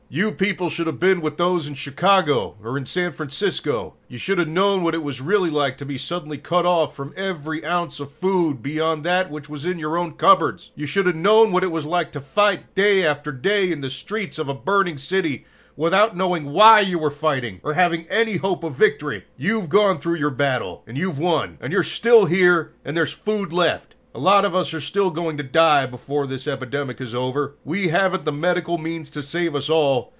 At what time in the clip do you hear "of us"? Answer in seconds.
24.43-24.73